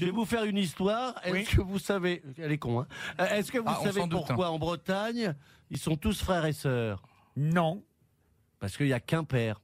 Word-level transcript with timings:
Je 0.00 0.06
vais 0.06 0.12
vous 0.12 0.24
faire 0.24 0.44
une 0.44 0.56
histoire. 0.56 1.14
Est-ce 1.24 1.56
que 1.56 1.60
vous 1.60 1.78
savez, 1.78 2.22
elle 2.38 2.52
est 2.52 2.56
con, 2.56 2.80
hein 2.80 2.86
Euh, 3.20 3.26
Est-ce 3.26 3.52
que 3.52 3.58
vous 3.58 3.64
Ah, 3.66 3.80
savez 3.82 4.00
doute, 4.00 4.12
pourquoi 4.12 4.48
en 4.50 4.58
Bretagne 4.58 5.34
ils 5.70 5.76
sont 5.76 5.94
tous 5.94 6.22
frères 6.22 6.46
et 6.46 6.54
sœurs? 6.54 7.02
Non. 7.36 7.82
Parce 8.60 8.78
qu'il 8.78 8.86
n'y 8.86 8.94
a 8.94 9.00
qu'un 9.00 9.24
père. 9.24 9.60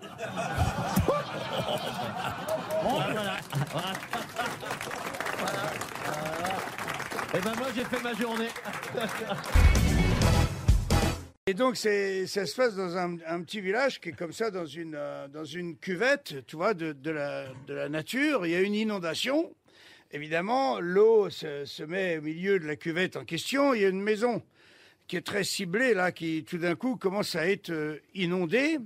Et 7.34 7.40
ben 7.40 7.52
moi 7.58 7.66
j'ai 7.74 7.84
fait 7.84 8.02
ma 8.02 8.14
journée. 8.14 8.48
Et 11.48 11.54
donc, 11.54 11.76
c'est, 11.76 12.26
ça 12.26 12.46
se 12.46 12.56
passe 12.56 12.74
dans 12.74 12.96
un, 12.96 13.18
un 13.26 13.42
petit 13.42 13.60
village 13.60 14.00
qui 14.00 14.08
est 14.08 14.12
comme 14.12 14.32
ça, 14.32 14.50
dans 14.50 14.64
une, 14.66 14.94
euh, 14.96 15.28
dans 15.28 15.44
une 15.44 15.76
cuvette, 15.76 16.44
tu 16.46 16.56
vois, 16.56 16.74
de, 16.74 16.92
de, 16.92 17.10
la, 17.10 17.44
de 17.68 17.74
la 17.74 17.88
nature. 17.88 18.46
Il 18.46 18.52
y 18.52 18.56
a 18.56 18.60
une 18.62 18.74
inondation. 18.74 19.52
Évidemment, 20.12 20.78
l'eau 20.78 21.30
se, 21.30 21.82
met 21.82 22.18
au 22.18 22.22
milieu 22.22 22.60
de 22.60 22.66
la 22.66 22.76
cuvette 22.76 23.16
en 23.16 23.24
question. 23.24 23.74
Il 23.74 23.82
y 23.82 23.84
a 23.84 23.88
une 23.88 24.02
maison 24.02 24.42
qui 25.08 25.16
est 25.16 25.26
très 25.26 25.42
ciblée, 25.42 25.94
là, 25.94 26.12
qui 26.12 26.44
tout 26.44 26.58
d'un 26.58 26.76
coup 26.76 26.96
commence 26.96 27.34
à 27.34 27.48
être 27.48 27.70
euh, 27.70 27.98
inondée. 28.14 28.78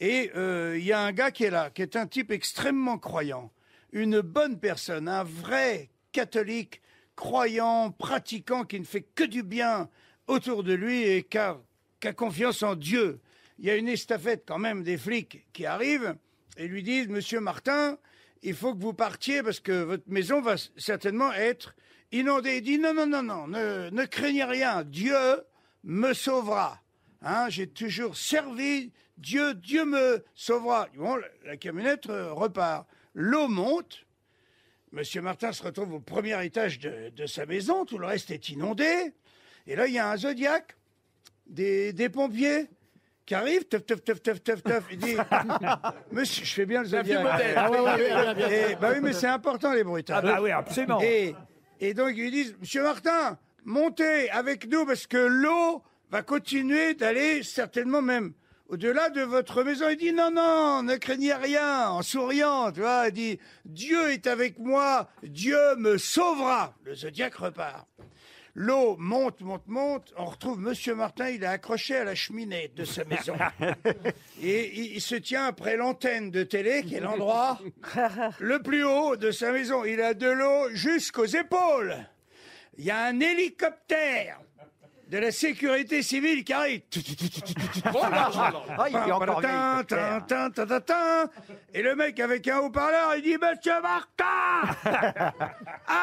Et 0.00 0.30
euh, 0.36 0.76
il 0.78 0.84
y 0.84 0.92
a 0.92 1.00
un 1.00 1.12
gars 1.12 1.30
qui 1.30 1.44
est 1.44 1.50
là, 1.50 1.70
qui 1.70 1.82
est 1.82 1.96
un 1.96 2.06
type 2.06 2.30
extrêmement 2.30 2.98
croyant, 2.98 3.50
une 3.92 4.20
bonne 4.20 4.58
personne, 4.58 5.08
un 5.08 5.24
vrai 5.24 5.90
catholique, 6.12 6.82
croyant, 7.16 7.90
pratiquant, 7.90 8.64
qui 8.64 8.80
ne 8.80 8.84
fait 8.84 9.02
que 9.14 9.24
du 9.24 9.42
bien 9.42 9.88
autour 10.26 10.62
de 10.62 10.72
lui 10.72 11.02
et 11.02 11.22
qui 11.22 11.38
a 11.38 11.58
confiance 12.14 12.62
en 12.62 12.76
Dieu. 12.76 13.20
Il 13.58 13.66
y 13.66 13.70
a 13.70 13.76
une 13.76 13.88
estafette 13.88 14.44
quand 14.46 14.58
même 14.58 14.82
des 14.82 14.96
flics 14.96 15.46
qui 15.52 15.66
arrivent 15.66 16.14
et 16.56 16.66
lui 16.66 16.82
disent, 16.82 17.08
Monsieur 17.08 17.40
Martin, 17.40 17.98
il 18.42 18.54
faut 18.54 18.74
que 18.74 18.80
vous 18.80 18.94
partiez 18.94 19.42
parce 19.42 19.60
que 19.60 19.72
votre 19.72 20.08
maison 20.08 20.40
va 20.40 20.56
certainement 20.76 21.32
être 21.32 21.74
inondée. 22.12 22.58
Il 22.58 22.62
dit, 22.62 22.78
non, 22.78 22.94
non, 22.94 23.06
non, 23.06 23.22
non, 23.22 23.46
ne, 23.46 23.90
ne 23.90 24.04
craignez 24.04 24.44
rien, 24.44 24.82
Dieu 24.82 25.16
me 25.84 26.12
sauvera. 26.12 26.80
Hein, 27.22 27.48
j'ai 27.50 27.66
toujours 27.66 28.16
servi 28.16 28.92
Dieu, 29.18 29.54
Dieu 29.54 29.84
me 29.84 30.24
sauvera. 30.34 30.88
Bon, 30.96 31.16
la, 31.16 31.26
la 31.44 31.56
camionnette 31.56 32.08
euh, 32.08 32.32
repart. 32.32 32.86
L'eau 33.12 33.48
monte. 33.48 34.06
Monsieur 34.92 35.20
Martin 35.20 35.52
se 35.52 35.62
retrouve 35.62 35.92
au 35.94 36.00
premier 36.00 36.42
étage 36.44 36.78
de, 36.78 37.10
de 37.10 37.26
sa 37.26 37.44
maison. 37.44 37.84
Tout 37.84 37.98
le 37.98 38.06
reste 38.06 38.30
est 38.30 38.48
inondé. 38.48 39.12
Et 39.66 39.76
là, 39.76 39.86
il 39.86 39.92
y 39.92 39.98
a 39.98 40.10
un 40.10 40.16
zodiaque, 40.16 40.76
des, 41.46 41.92
des 41.92 42.08
pompiers 42.08 42.68
qui 43.26 43.34
arrivent. 43.34 43.64
Teuf, 43.64 43.84
teuf, 43.86 44.02
teuf, 44.02 44.22
teuf, 44.22 44.42
teuf, 44.42 44.62
teuf. 44.62 44.84
Il 44.90 44.98
dit, 44.98 45.16
Monsieur, 46.12 46.44
je 46.44 46.52
fais 46.54 46.66
bien 46.66 46.82
le 46.82 46.88
modèle. 46.88 47.54
Ah 47.56 47.70
ouais, 47.70 47.78
ouais, 47.80 47.90
ouais, 47.94 48.08
bien, 48.08 48.34
bien. 48.34 48.48
Et- 48.48 48.74
bah 48.80 48.90
oui, 48.94 49.00
mais 49.02 49.12
c'est 49.12 49.26
important 49.26 49.72
les 49.72 49.84
bruitages. 49.84 50.18
Ah 50.18 50.22
bah 50.22 50.38
oui, 50.42 50.50
absolument. 50.50 51.00
Et, 51.02 51.34
et 51.80 51.94
donc 51.94 52.10
ils 52.14 52.22
lui 52.22 52.30
disent, 52.30 52.56
Monsieur 52.60 52.82
Martin, 52.82 53.38
montez 53.64 54.30
avec 54.30 54.66
nous 54.70 54.84
parce 54.86 55.06
que 55.06 55.16
l'eau 55.18 55.82
va 56.10 56.22
continuer 56.22 56.94
d'aller 56.94 57.42
certainement 57.42 58.02
même 58.02 58.32
au-delà 58.68 59.10
de 59.10 59.22
votre 59.22 59.62
maison. 59.64 59.86
Il 59.90 59.96
dit 59.96 60.12
non, 60.12 60.30
non, 60.32 60.82
ne 60.82 60.96
craignez 60.96 61.34
rien, 61.34 61.88
en 61.90 62.02
souriant, 62.02 62.70
tu 62.72 62.80
vois. 62.80 63.08
Il 63.08 63.12
dit 63.12 63.38
Dieu 63.64 64.10
est 64.10 64.26
avec 64.26 64.58
moi, 64.58 65.08
Dieu 65.22 65.58
me 65.76 65.98
sauvera. 65.98 66.74
Le 66.84 66.94
zodiaque 66.94 67.34
repart. 67.36 67.86
L'eau 68.54 68.96
monte, 68.98 69.40
monte, 69.40 69.66
monte. 69.66 70.12
On 70.16 70.24
retrouve 70.24 70.58
Monsieur 70.60 70.94
Martin, 70.94 71.28
il 71.28 71.42
est 71.42 71.46
accroché 71.46 71.96
à 71.96 72.04
la 72.04 72.14
cheminée 72.14 72.70
de 72.74 72.84
sa 72.84 73.04
maison. 73.04 73.34
Et 74.42 74.72
il, 74.78 74.96
il 74.96 75.00
se 75.00 75.14
tient 75.14 75.46
après 75.46 75.76
l'antenne 75.76 76.30
de 76.30 76.42
télé, 76.42 76.82
qui 76.82 76.96
est 76.96 77.00
l'endroit 77.00 77.58
le 78.40 78.60
plus 78.60 78.84
haut 78.84 79.16
de 79.16 79.30
sa 79.30 79.52
maison. 79.52 79.84
Il 79.84 80.00
a 80.00 80.14
de 80.14 80.28
l'eau 80.28 80.70
jusqu'aux 80.70 81.26
épaules. 81.26 81.96
Il 82.78 82.84
y 82.84 82.90
a 82.90 83.04
un 83.04 83.20
hélicoptère 83.20 84.40
de 85.10 85.18
la 85.18 85.32
sécurité 85.32 86.02
civile 86.02 86.44
qui 86.44 86.52
arrive. 86.52 86.82
Et 91.74 91.82
le 91.82 91.94
mec 91.96 92.20
avec 92.20 92.46
un 92.46 92.58
haut-parleur, 92.60 93.16
il 93.16 93.22
dit 93.22 93.36
Monsieur 93.36 93.80
Martin, 93.82 94.76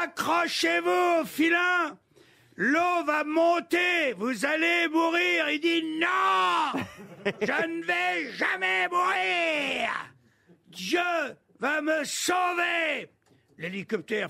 accrochez-vous 0.03 1.21
au 1.21 1.25
filin. 1.25 1.97
L'eau 2.59 3.03
va 3.05 3.23
monter, 3.23 4.13
vous 4.17 4.43
allez 4.43 4.87
mourir. 4.87 5.47
Il 5.49 5.59
dit 5.59 5.99
non, 5.99 6.81
je 7.39 7.67
ne 7.67 7.85
vais 7.85 8.31
jamais 8.33 8.87
mourir. 8.87 9.91
Dieu 10.67 10.99
va 11.59 11.81
me 11.81 12.03
sauver. 12.03 13.11
L'hélicoptère 13.59 14.29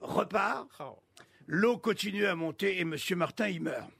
repart. 0.00 0.68
L'eau 1.48 1.76
continue 1.76 2.26
à 2.26 2.36
monter 2.36 2.78
et 2.78 2.84
Monsieur 2.84 3.16
Martin, 3.16 3.48
il 3.48 3.62
meurt. 3.62 3.90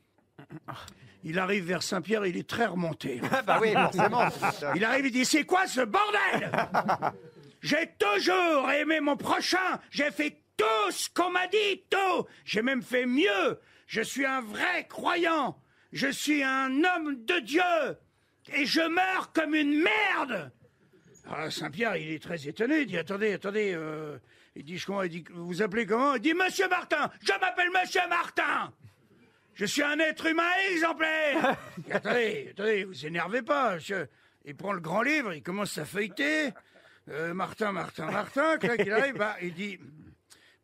Il 1.24 1.40
arrive 1.40 1.64
vers 1.64 1.82
Saint-Pierre, 1.82 2.24
il 2.24 2.36
est 2.36 2.48
très 2.48 2.66
remonté. 2.66 3.20
bah 3.46 3.58
oui, 3.60 3.72
forcément. 3.72 4.28
Il 4.76 4.84
arrive, 4.84 5.06
il 5.06 5.12
dit 5.12 5.24
C'est 5.24 5.44
quoi 5.44 5.66
ce 5.66 5.80
bordel? 5.80 6.52
J'ai 7.62 7.90
toujours 7.98 8.70
aimé 8.70 9.00
mon 9.00 9.16
prochain. 9.16 9.80
J'ai 9.90 10.10
fait 10.12 10.43
tout 10.56 10.90
ce 10.90 11.08
qu'on 11.10 11.30
m'a 11.30 11.46
dit, 11.48 11.82
tout. 11.90 12.26
J'ai 12.44 12.62
même 12.62 12.82
fait 12.82 13.06
mieux. 13.06 13.60
Je 13.86 14.00
suis 14.00 14.24
un 14.26 14.40
vrai 14.40 14.86
croyant. 14.88 15.60
Je 15.92 16.08
suis 16.08 16.42
un 16.42 16.70
homme 16.84 17.24
de 17.24 17.38
Dieu. 17.40 17.62
Et 18.54 18.66
je 18.66 18.80
meurs 18.80 19.32
comme 19.32 19.54
une 19.54 19.82
merde. 19.82 20.50
Alors 21.26 21.38
là, 21.38 21.50
Saint-Pierre, 21.50 21.96
il 21.96 22.10
est 22.12 22.22
très 22.22 22.46
étonné. 22.48 22.80
Il 22.80 22.86
dit 22.86 22.98
Attendez, 22.98 23.32
attendez. 23.32 23.72
euh, 23.74 24.18
Il 24.56 24.64
dit 24.64 24.76
Je 24.76 24.86
comprends. 24.86 25.02
Il 25.04 25.10
dit 25.10 25.24
Vous 25.32 25.46
vous 25.46 25.62
appelez 25.62 25.86
comment? 25.86 26.14
Il 26.14 26.20
dit 26.20 26.34
Monsieur 26.34 26.68
Martin. 26.68 27.10
Je 27.22 27.32
m'appelle 27.40 27.70
Monsieur 27.70 28.06
Martin. 28.08 28.72
Je 29.54 29.64
suis 29.66 29.82
un 29.82 29.98
être 30.00 30.26
humain 30.26 30.50
exemplaire. 30.72 31.56
Il 31.78 31.84
dit, 31.84 31.92
attendez, 31.92 32.48
attendez, 32.50 32.84
vous 32.84 33.06
énervez 33.06 33.40
pas. 33.42 33.74
monsieur. 33.74 34.08
Il 34.44 34.56
prend 34.56 34.72
le 34.72 34.80
grand 34.80 35.00
livre, 35.02 35.32
il 35.32 35.42
commence 35.44 35.78
à 35.78 35.84
feuilleter. 35.84 36.50
Euh, 37.08 37.32
Martin, 37.34 37.70
Martin, 37.70 38.10
Martin. 38.10 38.58
Clac, 38.58 38.82
il 38.84 38.92
arrive. 38.92 39.14
Bah, 39.16 39.36
il 39.40 39.54
dit 39.54 39.78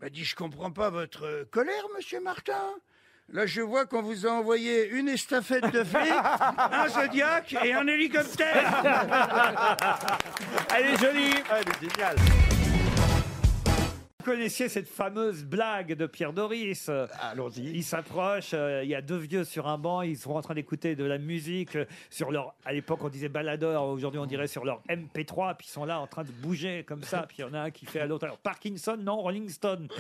bah, 0.00 0.06
il 0.09 0.12
dit 0.12 0.25
Je 0.25 0.34
comprends 0.34 0.71
pas 0.71 0.91
votre 0.91 1.27
euh, 1.27 1.44
colère, 1.50 1.84
Monsieur 1.97 2.21
Martin. 2.21 2.75
Là, 3.33 3.47
je 3.47 3.61
vois 3.61 3.87
qu'on 3.87 4.03
vous 4.03 4.27
a 4.27 4.31
envoyé 4.31 4.88
une 4.88 5.09
estafette 5.09 5.71
de 5.72 5.84
flics, 5.84 6.12
un 6.59 6.88
zodiaque 6.88 7.55
et 7.62 7.72
un 7.72 7.87
hélicoptère. 7.87 8.83
Elle 10.77 10.87
est 10.87 10.99
jolie. 10.99 11.34
Elle 11.50 11.69
est 11.69 11.91
géniale. 11.93 12.16
Connaissiez 14.30 14.68
cette 14.68 14.86
fameuse 14.88 15.44
blague 15.44 15.94
de 15.94 16.06
Pierre 16.06 16.32
Doris? 16.32 16.88
Allons-y. 17.20 17.62
Il 17.74 17.82
s'approche, 17.82 18.50
euh, 18.54 18.84
il 18.84 18.88
y 18.88 18.94
a 18.94 19.02
deux 19.02 19.16
vieux 19.16 19.42
sur 19.42 19.66
un 19.66 19.76
banc, 19.76 20.02
ils 20.02 20.16
sont 20.16 20.30
en 20.36 20.41
train 20.41 20.54
d'écouter 20.54 20.94
de 20.94 21.02
la 21.02 21.18
musique 21.18 21.74
euh, 21.74 21.84
sur 22.10 22.30
leur. 22.30 22.54
À 22.64 22.72
l'époque, 22.72 23.00
on 23.02 23.08
disait 23.08 23.28
baladeur, 23.28 23.82
aujourd'hui, 23.82 24.20
on 24.20 24.26
dirait 24.26 24.46
sur 24.46 24.64
leur 24.64 24.82
MP3, 24.88 25.56
puis 25.56 25.66
ils 25.68 25.72
sont 25.72 25.84
là 25.84 25.98
en 25.98 26.06
train 26.06 26.22
de 26.22 26.30
bouger 26.30 26.84
comme 26.86 27.02
ça, 27.02 27.24
puis 27.26 27.38
il 27.41 27.41
y 27.41 27.44
en 27.44 27.54
a 27.54 27.58
un 27.62 27.70
qui 27.72 27.86
fait 27.86 27.98
à 27.98 28.06
l'autre. 28.06 28.22
Alors, 28.24 28.38
Parkinson, 28.38 28.96
non, 29.00 29.16
Rolling 29.20 29.48
Stone. 29.48 29.88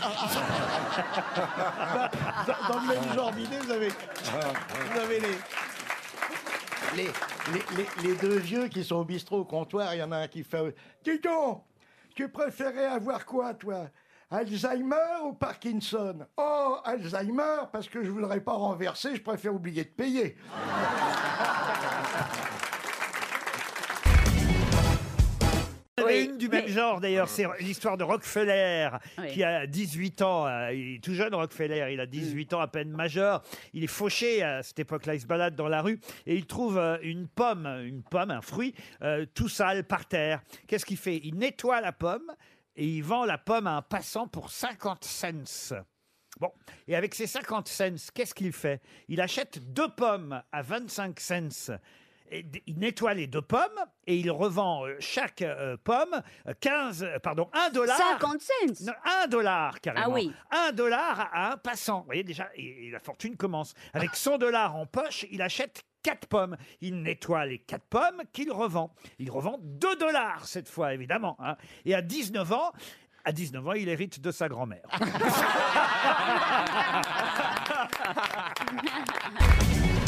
Dans 2.68 2.80
le 2.82 2.86
même 2.86 3.12
genre 3.12 3.32
d'idée, 3.32 3.58
vous 3.64 3.70
avez, 3.72 3.88
vous 3.88 4.98
avez 5.00 5.18
les, 5.18 5.34
les, 6.94 7.04
les, 7.04 7.62
les- 7.76 8.08
les 8.10 8.14
deux 8.14 8.38
vieux 8.38 8.68
qui 8.68 8.84
sont 8.84 8.94
au 8.96 9.04
bistrot 9.04 9.38
au 9.40 9.44
comptoir. 9.44 9.92
Il 9.92 9.98
y 9.98 10.02
en 10.04 10.12
a 10.12 10.18
un 10.18 10.28
qui 10.28 10.44
fait 10.44 10.72
Dis 11.02 11.18
donc, 11.18 11.64
tu 12.14 12.28
préférais 12.28 12.86
avoir 12.86 13.26
quoi, 13.26 13.54
toi? 13.54 13.86
Alzheimer 14.30 15.24
ou 15.24 15.32
Parkinson? 15.32 16.24
Oh, 16.36 16.76
Alzheimer, 16.84 17.64
parce 17.72 17.88
que 17.88 18.04
je 18.04 18.10
voudrais 18.10 18.40
pas 18.40 18.52
renverser, 18.52 19.16
je 19.16 19.22
préfère 19.22 19.52
oublier 19.54 19.82
de 19.84 19.88
payer. 19.90 20.36
Il 25.98 26.02
y 26.02 26.06
en 26.26 26.30
une 26.32 26.38
du 26.38 26.48
mais- 26.48 26.62
même 26.62 26.68
genre 26.70 27.00
d'ailleurs, 27.00 27.28
c'est 27.28 27.44
l'histoire 27.60 27.96
de 27.98 28.04
Rockefeller 28.04 28.88
Oui. 29.18 29.28
qui 29.32 29.44
a 29.44 29.66
18 29.66 30.22
ans, 30.22 30.46
euh, 30.46 30.72
il 30.72 30.94
est 30.96 31.04
tout 31.04 31.12
jeune 31.14 31.34
Rockefeller, 31.34 31.88
il 31.92 32.00
a 32.00 32.06
18 32.06 32.54
ans 32.54 32.60
à 32.60 32.68
peine 32.68 32.88
majeur, 32.90 33.42
il 33.74 33.84
est 33.84 33.88
fauché 33.88 34.42
à 34.42 34.62
cette 34.62 34.78
époque-là, 34.78 35.14
il 35.14 35.20
se 35.20 35.26
balade 35.26 35.54
dans 35.56 35.68
la 35.68 35.82
rue 35.82 36.00
et 36.26 36.36
il 36.36 36.46
trouve 36.46 36.78
euh, 36.78 36.96
une 37.02 37.28
pomme, 37.28 37.66
une 37.84 38.02
pomme, 38.02 38.30
un 38.30 38.40
fruit, 38.40 38.74
euh, 39.02 39.26
tout 39.34 39.48
sale 39.48 39.84
par 39.84 40.06
terre. 40.06 40.40
Qu'est-ce 40.66 40.86
qu'il 40.86 40.96
fait? 40.96 41.20
Il 41.22 41.36
nettoie 41.36 41.80
la 41.82 41.92
pomme 41.92 42.32
et 42.80 42.86
il 42.86 43.02
vend 43.04 43.24
la 43.26 43.36
pomme 43.38 43.66
à 43.66 43.76
un 43.76 43.82
passant 43.82 44.26
pour 44.26 44.50
50 44.50 45.04
cents. 45.04 45.84
Bon, 46.40 46.50
et 46.88 46.96
avec 46.96 47.14
ces 47.14 47.26
50 47.26 47.68
cents, 47.68 48.10
qu'est-ce 48.14 48.34
qu'il 48.34 48.52
fait? 48.52 48.80
Il 49.08 49.20
achète 49.20 49.58
deux 49.72 49.88
pommes 49.90 50.42
à 50.50 50.62
25 50.62 51.20
cents. 51.20 51.76
Et 52.32 52.44
d- 52.44 52.62
il 52.68 52.78
nettoie 52.78 53.12
les 53.12 53.26
deux 53.26 53.42
pommes 53.42 53.84
et 54.06 54.16
il 54.16 54.30
revend 54.30 54.86
euh, 54.86 54.96
chaque 55.00 55.42
euh, 55.42 55.76
pomme 55.82 56.22
euh, 56.46 56.54
15, 56.60 57.02
euh, 57.02 57.18
pardon, 57.18 57.50
1 57.52 57.70
dollar. 57.70 57.98
50 57.98 58.40
cents. 58.40 58.84
Non, 58.86 58.92
1 59.24 59.26
dollar 59.26 59.80
carrément. 59.80 60.06
Ah 60.06 60.10
oui. 60.10 60.32
1 60.52 60.72
dollar 60.72 61.28
à 61.32 61.52
un 61.52 61.56
passant. 61.56 61.98
Vous 62.00 62.06
voyez 62.06 62.22
déjà, 62.22 62.48
et, 62.54 62.86
et 62.86 62.90
la 62.92 63.00
fortune 63.00 63.36
commence. 63.36 63.74
Avec 63.92 64.14
100 64.14 64.38
dollars 64.38 64.76
en 64.76 64.86
poche, 64.86 65.26
il 65.32 65.42
achète 65.42 65.82
4 66.02 66.26
pommes. 66.26 66.56
Il 66.80 67.02
nettoie 67.02 67.44
les 67.46 67.58
4 67.58 67.84
pommes 67.84 68.22
qu'il 68.32 68.50
revend. 68.52 68.92
Il 69.18 69.30
revend 69.30 69.58
2 69.62 69.96
dollars 69.96 70.44
cette 70.46 70.68
fois, 70.68 70.94
évidemment. 70.94 71.36
hein. 71.40 71.56
Et 71.84 71.94
à 71.94 72.02
19 72.02 72.52
ans, 72.52 72.72
À 73.26 73.32
19 73.32 73.68
ans, 73.68 73.72
il 73.74 73.88
hérite 73.90 74.18
de 74.20 74.30
sa 74.30 74.48
grand-mère. 74.48 74.88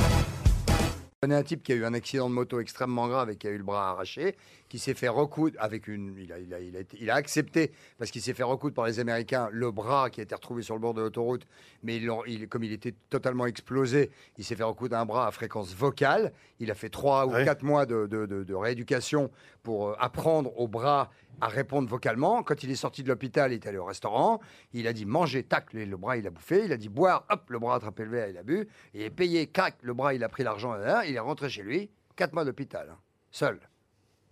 Connais 1.23 1.37
un 1.37 1.45
type 1.45 1.63
qui 1.63 1.71
a 1.71 1.77
eu 1.77 1.85
un 1.85 1.95
accident 1.95 2.29
de 2.29 2.35
moto 2.35 2.59
extrêmement 2.59 3.07
grave 3.07 3.31
et 3.31 3.37
qui 3.37 3.47
a 3.47 3.51
eu 3.51 3.57
le 3.57 3.63
bras 3.63 3.91
arraché, 3.91 4.35
qui 4.69 4.81
s'est 4.81 4.93
fait 4.93 5.07
recoudre 5.07 5.57
avec 5.61 5.87
une. 5.87 6.17
Il 6.19 6.33
a, 6.33 6.41
il 6.41 6.53
a- 6.53 6.59
il 6.59 6.77
a 6.77 6.81
été- 6.81 6.99
il 7.01 7.09
a 7.11 7.15
accepté, 7.15 7.71
parce 7.97 8.11
qu'il 8.11 8.21
s'est 8.21 8.35
fait 8.35 8.43
recoudre 8.43 8.75
par 8.75 8.87
les 8.87 8.99
Américains, 8.99 9.49
le 9.53 9.71
bras 9.71 10.11
qui 10.11 10.19
a 10.19 10.25
été 10.25 10.35
retrouvé 10.35 10.65
sur 10.65 10.75
le 10.75 10.81
bord 10.81 10.95
de 10.95 11.01
l'autoroute. 11.01 11.47
Mais 11.85 11.99
il- 12.27 12.49
comme 12.49 12.65
il 12.65 12.73
était 12.73 12.93
totalement 13.09 13.47
explosé, 13.47 14.11
il 14.37 14.43
s'est 14.45 14.57
fait 14.57 14.65
recoudre 14.65 14.97
un 14.97 15.07
bras 15.07 15.29
à 15.29 15.31
fréquence 15.31 15.73
vocale. 15.77 16.33
Il 16.59 16.73
a 16.73 16.75
fait 16.75 16.89
trois 16.89 17.25
ou 17.27 17.35
Ouais. 17.35 17.45
quatre 17.45 17.63
mois 17.63 17.87
de, 17.87 18.09
de- 18.09 18.27
de- 18.27 18.43
de 18.43 18.55
rééducation 18.57 19.31
pour 19.63 19.91
euh, 19.91 19.95
apprendre 20.01 20.51
au 20.59 20.67
bras 20.67 21.09
à 21.41 21.49
répondre 21.49 21.89
vocalement. 21.89 22.43
Quand 22.43 22.63
il 22.63 22.71
est 22.71 22.77
sorti 22.77 23.03
de 23.03 23.09
l'hôpital, 23.09 23.53
il 23.53 23.57
est 23.57 23.67
allé 23.67 23.79
au 23.79 23.85
restaurant. 23.85 24.41
Il 24.73 24.87
a 24.87 24.93
dit 24.93 25.07
manger, 25.07 25.43
tac, 25.43 25.73
le, 25.73 25.97
bras 25.97 26.17
il 26.17 26.27
a 26.27 26.31
bouffé. 26.31 26.65
Il 26.65 26.73
a 26.73 26.77
dit 26.77 26.89
boire, 26.89 27.25
hop, 27.31 27.51
le 27.51 27.59
bras 27.59 27.75
a 27.75 27.77
attrapé 27.77 28.05
le 28.05 28.11
verre, 28.11 28.29
il 28.29 28.39
a 28.39 28.43
bu. 28.43 28.69
Il 28.95 29.03
est 29.03 29.11
payé, 29.11 29.47
crac, 29.49 29.77
le 29.83 29.95
bras 29.95 30.15
il 30.15 30.23
a 30.23 30.29
pris 30.29 30.43
l'argent, 30.43 30.75
il 31.05 31.15
est 31.15 31.19
rentré 31.19 31.49
chez 31.49 31.63
lui. 31.63 31.91
Quatre 32.17 32.33
mois 32.33 32.45
d'hôpital, 32.45 32.91
hein, 32.91 32.99
seul. 33.31 33.59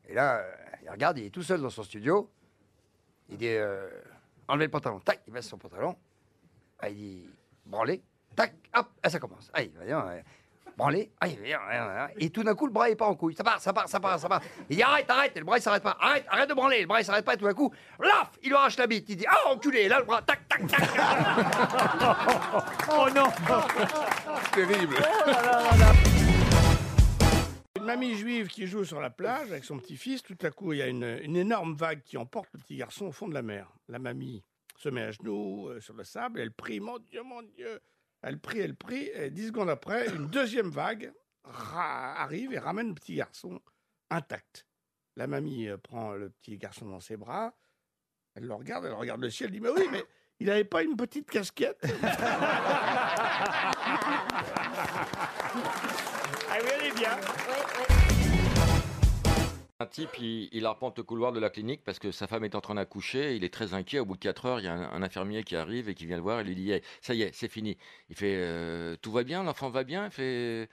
Et 0.09 0.15
là, 0.15 0.39
euh, 0.39 0.53
il 0.83 0.91
regarde, 0.91 1.19
il 1.19 1.25
est 1.25 1.31
tout 1.31 1.43
seul 1.43 1.61
dans 1.61 1.71
son 1.71 1.83
studio. 1.83 2.31
Il 3.29 3.37
dit 3.39 3.49
euh, 3.49 3.89
enlevez 4.49 4.67
le 4.67 4.71
pantalon, 4.71 5.01
tac, 5.01 5.23
il 5.27 5.33
baisse 5.33 5.49
son 5.49 5.59
pantalon. 5.59 5.97
Ah, 6.79 6.89
il 6.91 6.97
dit 6.97 7.31
branlez, 7.65 8.03
tac, 8.37 8.55
hop, 8.75 8.89
ah, 9.03 9.11
ça 9.11 9.19
commence. 9.19 9.51
Ah, 9.53 9.63
il 9.63 9.71
va 9.73 9.85
dire, 9.85 10.05
il 10.89 11.09
euh, 11.23 12.07
et 12.19 12.31
tout 12.31 12.43
d'un 12.43 12.55
coup, 12.55 12.67
le 12.67 12.73
bras 12.73 12.89
est 12.89 12.97
pas 12.97 13.07
en 13.07 13.15
couille. 13.15 13.35
Ça 13.35 13.45
part, 13.45 13.61
ça 13.61 13.73
part, 13.73 13.89
ça 13.89 14.01
part, 14.01 14.19
ça 14.19 14.29
part. 14.29 14.41
Il 14.69 14.77
dit 14.77 14.83
arrête, 14.83 15.11
arrête, 15.11 15.37
et 15.37 15.41
le 15.41 15.45
bras 15.45 15.59
il 15.59 15.63
s'arrête 15.63 15.83
pas. 15.83 15.97
Arrête, 16.01 16.25
arrête 16.29 16.49
de 16.49 16.55
branler, 16.55 16.81
le 16.81 16.87
bras 16.87 17.01
il 17.01 17.05
s'arrête 17.05 17.25
pas, 17.25 17.35
et 17.35 17.37
tout 17.37 17.45
d'un 17.45 17.55
coup, 17.55 17.73
laf, 17.99 18.31
il 18.43 18.49
lui 18.49 18.57
arrache 18.57 18.79
la 18.79 18.87
bite. 18.87 19.09
Il 19.09 19.17
dit 19.17 19.27
ah, 19.29 19.51
enculé, 19.51 19.89
là 19.89 19.99
le 19.99 20.05
bras, 20.05 20.23
tac, 20.23 20.49
tac, 20.49 20.67
tac. 20.67 20.81
Oh 22.93 23.09
non 23.15 23.27
Terrible. 24.53 24.97
Une 27.77 27.85
mamie 27.85 28.15
juive 28.15 28.49
qui 28.49 28.67
joue 28.67 28.85
sur 28.85 29.01
la 29.01 29.11
plage 29.11 29.51
avec 29.51 29.65
son 29.65 29.79
petit-fils, 29.79 30.23
tout 30.23 30.39
à 30.43 30.51
coup, 30.51 30.73
il 30.73 30.79
y 30.79 30.83
a 30.83 30.87
une, 30.87 31.19
une 31.23 31.37
énorme 31.37 31.75
vague 31.75 32.03
qui 32.03 32.17
emporte 32.17 32.49
le 32.53 32.61
petit 32.61 32.77
garçon 32.77 33.07
au 33.07 33.13
fond 33.13 33.29
de 33.29 33.35
la 33.35 33.43
mer. 33.43 33.71
La 33.89 33.99
mamie 33.99 34.43
se 34.77 34.89
met 34.89 35.03
à 35.03 35.11
genoux 35.11 35.69
euh, 35.69 35.81
sur 35.81 35.95
le 35.95 36.05
sable, 36.05 36.41
elle 36.41 36.53
prie, 36.53 36.81
mon 36.81 36.99
Dieu, 36.99 37.23
mon 37.23 37.43
Dieu. 37.43 37.81
Elle 38.23 38.39
prie, 38.39 38.61
elle 38.61 38.75
prie, 38.75 39.11
et 39.15 39.31
dix 39.31 39.49
secondes 39.49 39.71
après, 39.71 40.09
une 40.15 40.29
deuxième 40.29 40.71
vague 40.71 41.13
arrive 41.45 42.53
et 42.53 42.59
ramène 42.59 42.89
le 42.89 42.95
petit 42.95 43.15
garçon 43.15 43.61
intact. 44.11 44.67
La 45.17 45.27
mamie 45.27 45.69
euh, 45.69 45.79
prend 45.79 46.13
le 46.13 46.31
petit 46.31 46.59
garçon 46.59 46.87
dans 46.87 47.01
ses 47.01 47.17
bras, 47.17 47.55
elle 48.35 48.45
le 48.45 48.55
regarde, 48.55 48.85
elle 48.85 48.93
regarde 48.93 49.21
le 49.21 49.31
ciel, 49.31 49.49
elle 49.49 49.55
dit, 49.55 49.61
mais 49.61 49.71
oui, 49.71 49.89
mais 49.91 50.05
il 50.39 50.47
n'avait 50.47 50.65
pas 50.65 50.83
une 50.83 50.97
petite 50.97 51.31
casquette? 51.31 51.83
Ah 56.53 56.57
oui, 56.61 56.69
elle 56.75 56.87
est 56.87 56.95
bien. 56.97 58.00
Un 59.81 59.87
type, 59.87 60.19
il, 60.19 60.67
arpente 60.67 60.99
le 60.99 61.05
couloir 61.05 61.33
de 61.33 61.41
la 61.41 61.49
clinique 61.49 61.83
parce 61.85 61.99
que 61.99 62.13
sa 62.13 62.27
femme 62.27 62.45
est 62.45 62.55
en 62.55 62.61
train 62.61 62.75
d'accoucher. 62.75 63.35
Il 63.35 63.45
est 63.45 63.53
très 63.53 63.73
inquiet. 63.73 63.99
Au 63.99 64.05
bout 64.05 64.15
de 64.15 64.21
4 64.21 64.45
heures, 64.45 64.61
il 64.61 64.65
y 64.67 64.69
a 64.69 64.75
un, 64.75 65.03
infirmier 65.03 65.43
qui 65.43 65.57
arrive 65.57 65.89
et 65.89 65.95
qui 65.95 66.05
vient 66.07 66.17
le 66.17 66.23
voir 66.23 66.41
et 66.41 66.45
lui 66.45 66.55
dit 66.55 66.71
Hey, 66.71 66.83
Ça 67.01 67.15
y 67.15 67.23
est, 67.23 67.35
c'est 67.35 67.49
fini. 67.49 67.79
Il 68.11 68.15
fait 68.15 68.37
euh, 68.37 68.97
Tout 69.01 69.11
va 69.11 69.25
bien? 69.25 69.43
L'enfant 69.43 69.71
va 69.71 69.83
bien? 69.85 70.05
Il 70.05 70.11
fait 70.11 70.69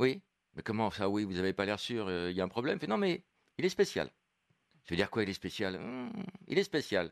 Oui. 0.00 0.20
Mais 0.54 0.62
comment 0.62 0.90
ça 0.90 1.08
Oui, 1.08 1.24
vous 1.24 1.32
n'avez 1.34 1.54
pas 1.54 1.64
l'air 1.64 1.80
sûr. 1.80 2.08
euh, 2.08 2.30
Il 2.30 2.36
y 2.36 2.42
a 2.42 2.44
un 2.44 2.48
problème? 2.48 2.76
Il 2.76 2.80
fait 2.80 2.86
Non, 2.88 2.98
mais 2.98 3.24
il 3.58 3.64
est 3.64 3.70
spécial. 3.70 4.10
Je 4.84 4.90
veux 4.90 4.96
dire 4.96 5.10
quoi, 5.10 5.22
il 5.22 5.30
est 5.30 5.34
spécial? 5.34 5.76
Hum, 5.76 6.12
Il 6.48 6.58
est 6.58 6.64
spécial. 6.64 7.10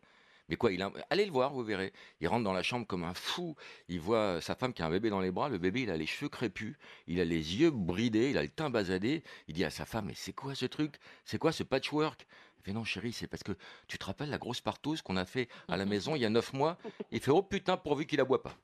Mais 0.51 0.57
quoi, 0.57 0.71
allez 1.11 1.25
le 1.25 1.31
voir, 1.31 1.53
vous 1.53 1.63
verrez. 1.63 1.93
Il 2.21 2.27
rentre 2.27 2.43
dans 2.43 2.53
la 2.53 2.65
chambre 2.65 2.85
comme 2.85 3.05
un 3.05 3.15
fou. 3.15 3.55
Il 3.89 4.01
voit 4.01 4.41
sa 4.41 4.57
femme 4.57 4.73
qui 4.73 4.83
a 4.83 4.87
un 4.87 4.91
bébé 4.91 5.09
dans 5.09 5.21
les 5.21 5.31
bras. 5.31 5.49
Le 5.49 5.59
bébé, 5.59 5.83
il 5.83 5.91
a 5.91 5.97
les 5.97 6.07
cheveux 6.07 6.29
crépus. 6.29 6.77
Il 7.07 7.21
a 7.21 7.25
les 7.25 7.61
yeux 7.61 7.71
bridés. 7.71 8.31
Il 8.31 8.37
a 8.37 8.43
le 8.43 8.49
teint 8.49 8.69
basadé. 8.69 9.23
Il 9.47 9.55
dit 9.55 9.65
à 9.65 9.71
sa 9.71 9.85
femme, 9.85 10.07
mais 10.07 10.15
c'est 10.17 10.33
quoi 10.33 10.57
ce 10.57 10.67
truc? 10.67 10.97
C'est 11.25 11.39
quoi 11.39 11.53
ce 11.53 11.63
patchwork? 11.63 12.27
Fait, 12.65 12.73
non, 12.73 12.83
chérie, 12.83 13.13
c'est 13.13 13.29
parce 13.29 13.45
que 13.45 13.53
tu 13.87 13.97
te 13.97 14.05
rappelles 14.05 14.29
la 14.29 14.39
grosse 14.39 14.61
partouze 14.61 15.03
qu'on 15.03 15.17
a 15.17 15.25
fait 15.25 15.49
à 15.69 15.77
la 15.77 15.87
maison 15.87 16.17
il 16.17 16.23
y 16.23 16.27
a 16.27 16.31
neuf 16.31 16.53
mois? 16.53 16.77
Il 17.13 17.21
fait, 17.21 17.31
oh 17.31 17.43
putain, 17.43 17.77
pourvu 17.77 18.05
qu'il 18.05 18.19
la 18.19 18.25
boit 18.25 18.43
pas. 18.43 18.55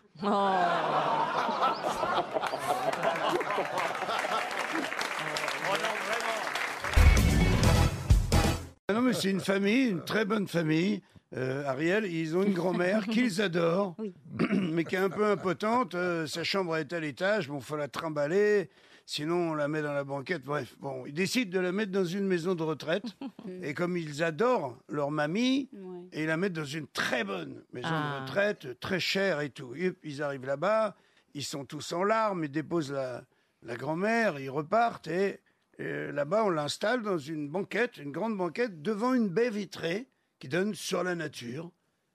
Ah 8.89 8.93
Non, 8.93 9.03
mais 9.03 9.13
c'est 9.15 9.31
une 9.31 9.41
famille, 9.41 9.89
une 9.91 10.05
très 10.05 10.25
bonne 10.25 10.49
famille. 10.49 11.01
Euh, 11.37 11.65
Ariel, 11.67 12.07
ils 12.07 12.37
ont 12.37 12.43
une 12.43 12.55
grand-mère 12.55 13.07
qu'ils 13.11 13.43
adorent, 13.43 13.97
mais 14.53 14.85
qui 14.85 14.95
est 14.95 14.99
un 14.99 15.11
peu 15.11 15.27
impotente. 15.27 15.95
Euh, 15.95 16.27
sa 16.27 16.45
chambre 16.45 16.77
est 16.77 16.93
à 16.93 17.01
l'étage, 17.01 17.49
bon, 17.49 17.61
faut 17.61 17.77
la 17.77 17.89
trimballer. 17.89 18.71
Sinon, 19.09 19.51
on 19.51 19.55
la 19.55 19.69
met 19.69 19.83
dans 19.83 19.93
la 19.93 20.03
banquette. 20.03 20.43
Bref, 20.43 20.75
bon, 20.81 21.05
ils 21.07 21.13
décident 21.15 21.53
de 21.53 21.61
la 21.61 21.71
mettre 21.71 21.93
dans 21.93 22.05
une 22.05 22.27
maison 22.27 22.55
de 22.57 22.63
retraite. 22.65 23.05
et 23.63 23.73
comme 23.75 23.97
ils 23.97 24.25
adorent 24.25 24.77
leur 24.89 25.11
mamie, 25.13 25.69
et 26.13 26.23
ils 26.23 26.27
la 26.27 26.37
mettent 26.37 26.55
dans 26.55 26.65
une 26.65 26.89
très 26.89 27.23
bonne 27.23 27.63
maison 27.73 27.89
Ah. 27.91 28.17
de 28.19 28.23
retraite, 28.23 28.81
très 28.81 28.99
chère 28.99 29.41
et 29.43 29.51
tout. 29.51 29.75
Et 29.77 29.93
ils 30.03 30.23
arrivent 30.23 30.47
là-bas, 30.47 30.97
ils 31.35 31.45
sont 31.45 31.65
tous 31.65 31.93
en 31.93 32.03
larmes, 32.03 32.45
ils 32.45 32.51
déposent 32.51 32.91
la, 32.93 33.23
la 33.63 33.77
grand-mère, 33.77 34.41
ils 34.41 34.51
repartent 34.51 35.07
et 35.07 35.39
euh, 35.79 36.11
là-bas, 36.11 36.43
on 36.45 36.51
l'installe 36.51 37.03
dans 37.03 37.19
une 37.19 37.49
banquette, 37.49 37.99
une 37.99 38.11
grande 38.11 38.37
banquette, 38.37 38.81
devant 38.83 39.13
une 39.15 39.29
baie 39.29 39.51
vitrée 39.51 40.09
qui 40.39 40.49
donne 40.49 40.75
sur 40.75 41.03
la 41.03 41.15
nature. 41.15 41.71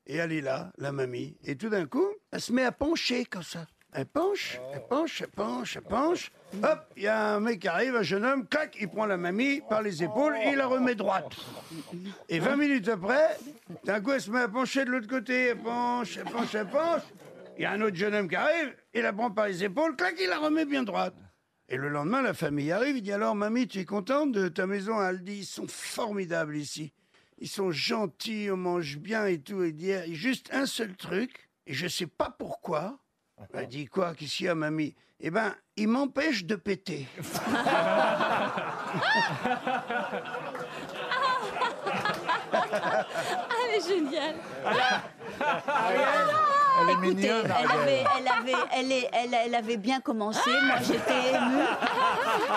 Et 0.07 0.15
elle 0.15 0.31
est 0.31 0.41
là, 0.41 0.71
la 0.77 0.91
mamie. 0.91 1.37
Et 1.43 1.55
tout 1.55 1.69
d'un 1.69 1.85
coup, 1.85 2.07
elle 2.31 2.41
se 2.41 2.51
met 2.51 2.63
à 2.63 2.71
pencher 2.71 3.25
comme 3.25 3.43
ça. 3.43 3.67
Elle 3.93 4.05
penche, 4.05 4.57
elle 4.73 4.87
penche, 4.87 5.21
elle 5.21 5.29
penche, 5.29 5.75
elle 5.75 5.83
penche. 5.83 6.31
Hop, 6.63 6.79
il 6.95 7.03
y 7.03 7.07
a 7.07 7.35
un 7.35 7.39
mec 7.41 7.59
qui 7.59 7.67
arrive, 7.67 7.95
un 7.95 8.03
jeune 8.03 8.23
homme, 8.25 8.47
clac, 8.47 8.77
il 8.79 8.87
prend 8.87 9.05
la 9.05 9.17
mamie 9.17 9.61
par 9.67 9.81
les 9.81 10.01
épaules 10.01 10.35
et 10.37 10.51
il 10.51 10.55
la 10.55 10.67
remet 10.67 10.95
droite. 10.95 11.35
Et 12.29 12.39
20 12.39 12.55
minutes 12.55 12.87
après, 12.87 13.37
d'un 13.83 13.99
coup, 13.99 14.11
elle 14.11 14.21
se 14.21 14.31
met 14.31 14.39
à 14.39 14.47
pencher 14.47 14.85
de 14.85 14.91
l'autre 14.91 15.07
côté. 15.07 15.47
Elle 15.47 15.57
penche, 15.57 16.17
elle 16.17 16.23
penche, 16.23 16.55
elle 16.55 16.69
penche. 16.69 17.01
Il 17.57 17.63
y 17.63 17.65
a 17.65 17.71
un 17.71 17.81
autre 17.81 17.97
jeune 17.97 18.15
homme 18.15 18.29
qui 18.29 18.35
arrive, 18.37 18.75
il 18.93 19.01
la 19.01 19.11
prend 19.11 19.29
par 19.29 19.47
les 19.47 19.63
épaules, 19.63 19.95
clac, 19.97 20.15
il 20.21 20.29
la 20.29 20.39
remet 20.39 20.65
bien 20.65 20.83
droite. 20.83 21.15
Et 21.67 21.75
le 21.75 21.89
lendemain, 21.89 22.21
la 22.21 22.33
famille 22.33 22.71
arrive, 22.71 22.97
il 22.97 23.01
dit 23.01 23.11
alors, 23.11 23.35
mamie, 23.35 23.67
tu 23.67 23.79
es 23.79 23.85
contente 23.85 24.31
de 24.31 24.47
ta 24.47 24.67
maison 24.67 24.97
dit, 25.13 25.39
ils 25.39 25.45
sont 25.45 25.67
formidables 25.67 26.55
ici. 26.55 26.93
Ils 27.41 27.49
sont 27.49 27.71
gentils, 27.71 28.49
on 28.51 28.55
mange 28.57 28.97
bien 28.97 29.25
et 29.25 29.39
tout. 29.39 29.63
Et 29.63 29.71
dit, 29.71 29.85
il 29.85 29.89
y 29.89 29.93
a 29.93 30.05
juste 30.13 30.49
un 30.53 30.67
seul 30.67 30.95
truc, 30.95 31.49
et 31.65 31.73
je 31.73 31.87
sais 31.87 32.05
pas 32.05 32.29
pourquoi. 32.37 32.99
Elle 33.55 33.67
dit, 33.67 33.87
quoi, 33.87 34.13
qu'est-ce 34.13 34.35
qu'il 34.37 34.45
y 34.45 34.49
a, 34.49 34.53
mamie? 34.55 34.95
Eh 35.19 35.31
ben, 35.31 35.55
il 35.75 35.87
m'empêche 35.87 36.45
de 36.45 36.55
péter. 36.55 37.07
Elle 42.53 43.75
est 43.77 43.87
géniale. 43.87 44.35
Elle 46.79 46.89
est 46.89 46.93
Écoutez, 46.93 47.07
mignonne, 47.15 47.45
elle 47.45 47.51
Ariel. 47.51 47.71
avait, 47.81 48.03
elle, 48.17 48.27
avait, 48.27 48.63
elle, 48.73 48.91
est- 48.91 49.09
elle, 49.13 49.33
elle 49.33 49.55
avait 49.55 49.77
bien 49.77 49.99
commencé. 50.01 50.49
Moi, 50.63 50.77
j'étais 50.81 51.29
émue. 51.29 51.65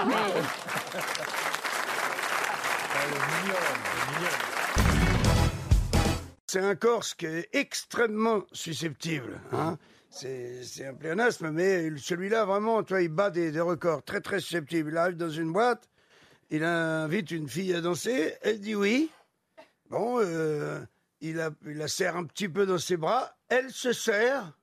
Mais 0.06 0.42
C'est 6.54 6.60
un 6.60 6.76
Corse 6.76 7.14
qui 7.14 7.26
est 7.26 7.48
extrêmement 7.52 8.44
susceptible. 8.52 9.40
Hein 9.50 9.76
c'est 10.08 10.86
un 10.86 10.94
pléonasme, 10.94 11.50
mais 11.50 11.90
celui-là, 11.96 12.44
vraiment, 12.44 12.84
toi, 12.84 13.02
il 13.02 13.08
bat 13.08 13.30
des, 13.30 13.58
records 13.58 14.04
très, 14.04 14.20
très 14.20 14.38
susceptibles. 14.38 14.92
Il 14.92 14.96
arrive 14.96 15.16
dans 15.16 15.30
une 15.30 15.52
boîte, 15.52 15.90
il 16.50 16.62
invite 16.62 17.32
une 17.32 17.48
fille 17.48 17.74
à 17.74 17.80
danser, 17.80 18.36
elle 18.42 18.60
dit 18.60 18.76
oui. 18.76 19.10
Bon, 19.90 20.20
euh, 20.20 20.78
il, 21.20 21.42
la, 21.64 21.88
serre 21.88 22.16
un 22.16 22.24
petit 22.24 22.48
peu 22.48 22.66
dans 22.66 22.78
ses 22.78 22.98
bras, 22.98 23.36
elle 23.48 23.72
se 23.72 23.92
serre 23.92 24.56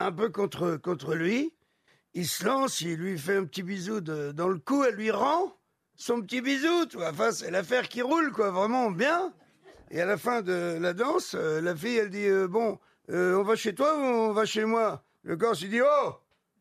un 0.00 0.10
peu 0.10 0.30
contre, 0.30 0.78
contre 0.78 1.14
lui. 1.14 1.54
Il 2.12 2.26
se 2.26 2.44
lance, 2.44 2.80
il 2.80 2.96
lui 2.96 3.16
fait 3.16 3.36
un 3.36 3.44
petit 3.44 3.62
bisou 3.62 4.00
dans 4.00 4.48
le 4.48 4.58
cou, 4.58 4.82
elle 4.82 4.96
lui 4.96 5.12
rend 5.12 5.56
son 5.94 6.22
petit 6.22 6.40
bisou, 6.40 6.86
tu 6.86 6.96
vois. 6.96 7.10
Enfin, 7.10 7.30
c'est 7.30 7.52
l'affaire 7.52 7.88
qui 7.88 8.02
roule, 8.02 8.32
quoi, 8.32 8.50
vraiment 8.50 8.90
bien. 8.90 9.32
Et 9.92 10.00
à 10.00 10.06
la 10.06 10.16
fin 10.16 10.40
de 10.40 10.78
la 10.80 10.92
danse, 10.92 11.34
euh, 11.34 11.60
la 11.60 11.74
fille, 11.74 11.96
elle 11.96 12.10
dit 12.10 12.26
euh, 12.26 12.46
Bon, 12.46 12.78
euh, 13.10 13.36
on 13.36 13.42
va 13.42 13.56
chez 13.56 13.74
toi 13.74 13.98
ou 13.98 14.00
on 14.00 14.32
va 14.32 14.44
chez 14.44 14.64
moi? 14.64 15.02
Le 15.22 15.36
Corse, 15.36 15.62
il 15.62 15.70
dit 15.70 15.80
Oh, 15.82 16.14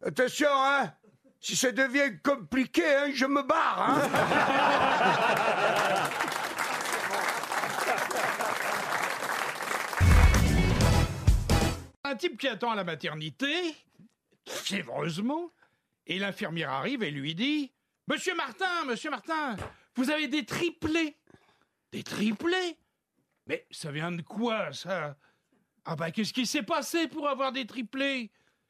attention, 0.04 0.50
hein 0.52 0.92
Si 1.40 1.56
ça 1.56 1.72
devient 1.72 2.20
compliqué, 2.24 2.84
hein, 2.84 3.12
je 3.14 3.28
me 3.28 3.44
barre, 3.44 3.86
hein. 3.88 4.02
Un 12.04 12.16
type 12.16 12.40
qui 12.40 12.48
attend 12.48 12.72
à 12.72 12.76
la 12.76 12.84
maternité, 12.84 13.76
fiévreusement, 14.48 15.52
et 16.08 16.18
l'infirmière 16.18 16.72
arrive 16.72 17.04
et 17.04 17.12
lui 17.12 17.36
dit 17.36 17.72
Monsieur 18.08 18.34
Martin, 18.34 18.86
monsieur 18.88 19.12
Martin, 19.12 19.56
vous 19.94 20.10
avez 20.10 20.28
des 20.28 20.46
triplés. 20.46 21.16
Des 21.92 22.02
triplés 22.02 22.79
Mais 23.50 23.66
ça 23.72 23.92
vient 23.92 24.12
de 24.12 24.22
quoi, 24.22 24.72
ça? 24.72 25.18
Ah 25.84 25.96
bah, 25.96 26.12
qu'est-ce 26.12 26.34
qui 26.34 26.46
s'est 26.46 26.62
passé 26.62 27.08
pour 27.08 27.28
avoir 27.28 27.52
des 27.52 27.66
triplés? 27.66 28.30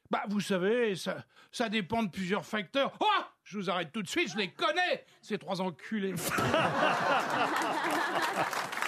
Bah, 0.09 0.23
vous 0.29 0.39
savez, 0.39 0.95
ça, 0.95 1.17
ça 1.51 1.67
dépend 1.67 2.01
de 2.01 2.09
plusieurs 2.09 2.45
facteurs. 2.45 2.93
Oh 3.01 3.23
Je 3.43 3.57
vous 3.57 3.69
arrête 3.69 3.91
tout 3.91 4.01
de 4.01 4.07
suite, 4.07 4.31
je 4.31 4.37
les 4.37 4.51
connais, 4.51 5.05
ces 5.21 5.37
trois 5.37 5.59
enculés. 5.59 6.13